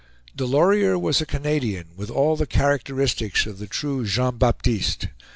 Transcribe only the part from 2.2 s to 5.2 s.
the characteristics of the true Jean Baptiste.